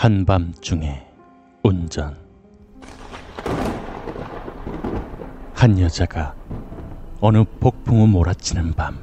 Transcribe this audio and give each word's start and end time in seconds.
한밤중에 0.00 1.06
운전 1.62 2.16
한 5.54 5.78
여자가 5.78 6.34
어느 7.20 7.44
폭풍우 7.44 8.06
몰아치는 8.06 8.72
밤 8.72 8.98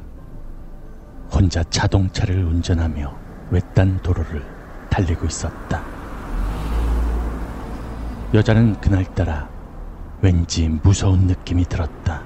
혼자 1.31 1.63
자동차를 1.65 2.43
운전하며 2.43 3.15
외딴 3.51 4.01
도로를 4.01 4.43
달리고 4.89 5.27
있었다. 5.27 5.83
여자는 8.33 8.81
그날따라 8.81 9.47
왠지 10.23 10.67
무서운 10.67 11.27
느낌이 11.27 11.65
들었다. 11.65 12.23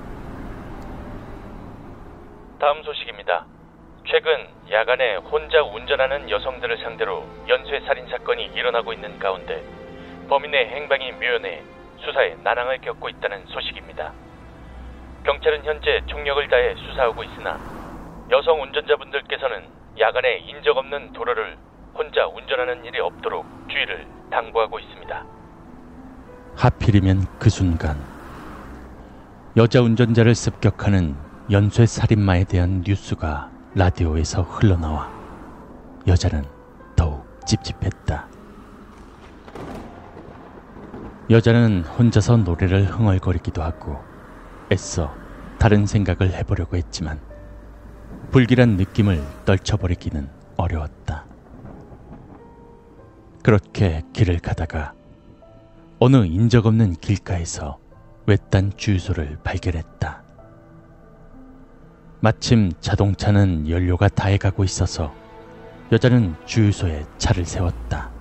다음 2.58 2.82
소식입니다. 2.84 3.46
최근 4.08 4.48
야간에 4.72 5.16
혼자 5.18 5.62
운전하는 5.62 6.30
여성들을 6.30 6.78
상대로 6.80 7.26
연쇄 7.48 7.80
살인 7.82 8.08
사건이 8.08 8.52
일어나고 8.56 8.94
있는 8.94 9.20
가운데 9.20 9.64
범인의 10.28 10.68
행방이 10.70 11.12
묘연해 11.14 11.62
수사에 12.00 12.36
난항을 12.44 12.80
겪고 12.80 13.10
있다는 13.10 13.46
소식입니다. 13.48 14.14
경찰은 15.24 15.64
현재 15.66 16.02
총력을 16.08 16.48
다해 16.48 16.76
수사하고 16.76 17.24
있으나 17.24 17.60
여성 18.32 18.62
운전자분들께서는 18.62 19.64
야간에 20.00 20.38
인적 20.40 20.78
없는 20.78 21.14
도로를 21.14 21.58
혼자 21.94 22.26
운전하는 22.26 22.84
일이 22.86 23.00
없도록 23.00 23.46
주의를 23.70 24.08
당부하고 24.32 24.80
있습니다. 24.80 25.26
하필이면 26.56 27.26
그 27.40 27.50
순간 27.50 27.98
여자 29.58 29.82
운전자를 29.82 30.34
습격하는 30.34 31.16
연쇄 31.52 31.86
살인마에 31.86 32.46
대한 32.46 32.84
뉴스가 32.88 33.52
라디오에서 33.74 34.42
흘러나와 34.42 35.10
여자는 36.06 36.44
더욱 36.98 37.26
찝찝했다. 37.48 38.28
여자는 41.30 41.86
혼자서 41.86 42.36
노래를 42.38 42.86
흥얼거리기도 42.86 43.64
하고 43.64 43.98
애써 44.74 45.16
다른 45.58 45.86
생각을 45.86 46.34
해보려고 46.34 46.76
했지만 46.76 47.22
불길한 48.32 48.76
느낌을 48.76 49.24
떨쳐버리기는 49.46 50.30
어려웠다. 50.58 51.26
그렇게 53.42 54.02
길을 54.12 54.40
가다가 54.40 54.94
어느 56.00 56.26
인적 56.26 56.66
없는 56.66 56.96
길가에서 56.96 57.80
외딴 58.28 58.74
주유소를 58.76 59.38
발견했다. 59.46 60.21
마침 62.24 62.72
자동차는 62.82 63.68
연료가 63.68 64.08
다해가고 64.08 64.64
있어서 64.64 65.12
여자는 65.92 66.36
주유소에 66.46 67.04
차를 67.18 67.46
세웠다. 67.46 68.12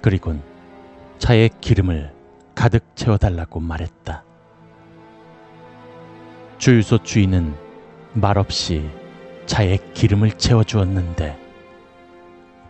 그리곤 0.00 0.42
차에 1.18 1.50
기름을 1.60 2.14
가득 2.54 2.96
채워달라고 2.96 3.60
말했다. 3.60 4.24
주유소 6.56 7.02
주인은 7.02 7.54
말없이 8.14 8.88
차에 9.44 9.76
기름을 9.92 10.32
채워주었는데 10.32 11.38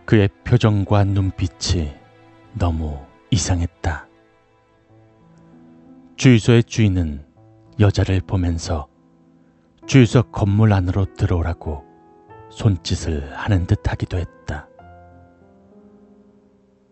그의 0.03 0.27
표정과 0.43 1.05
눈빛이 1.05 1.93
너무 2.53 2.99
이상했다. 3.31 4.07
주유소의 6.17 6.65
주인은 6.65 7.25
여자를 7.79 8.19
보면서 8.19 8.89
주유소 9.87 10.21
건물 10.21 10.73
안으로 10.73 11.05
들어오라고 11.13 11.85
손짓을 12.49 13.33
하는 13.33 13.65
듯 13.65 13.89
하기도 13.89 14.17
했다. 14.17 14.67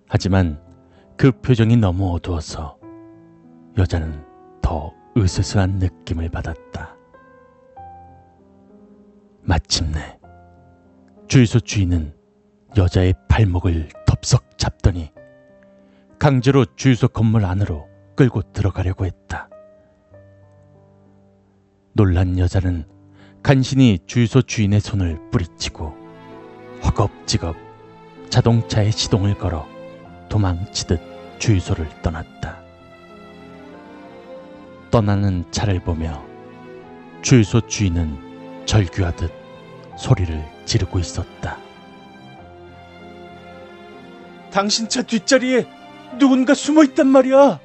하지만 0.08 0.62
그 1.18 1.34
표정이 1.42 1.76
너무 1.76 2.16
어두워서 2.16 2.78
여자는 3.78 4.24
더 4.62 4.94
으스스한 5.18 5.72
느낌을 5.72 6.30
받았다. 6.30 6.96
마침내 9.42 10.18
주유소 11.28 11.60
주인은 11.60 12.16
여자의 12.78 13.14
발목을 13.28 13.90
덥석 14.06 14.58
잡더니 14.58 15.12
강제로 16.18 16.64
주유소 16.78 17.10
건물 17.10 17.44
안으로 17.44 17.90
끌고 18.16 18.54
들어가려고 18.54 19.06
했다. 19.06 19.50
놀란 21.98 22.38
여자는 22.38 22.84
간신히 23.42 24.00
주유소 24.06 24.42
주인의 24.42 24.82
손을 24.82 25.18
뿌리치고 25.32 25.96
허겁지겁 26.84 27.56
자동차에 28.30 28.92
시동을 28.92 29.38
걸어 29.38 29.66
도망치듯 30.28 31.00
주유소를 31.40 31.88
떠났다. 32.02 32.60
떠나는 34.92 35.46
차를 35.52 35.80
보며 35.80 36.22
주유소 37.22 37.62
주인은 37.62 38.66
절규하듯 38.66 39.32
소리를 39.98 40.44
지르고 40.66 41.00
있었다. 41.00 41.58
당신 44.52 44.90
차 44.90 45.02
뒷자리에 45.02 45.66
누군가 46.20 46.54
숨어 46.56 46.84
있단 46.84 47.08
말이야. 47.08 47.65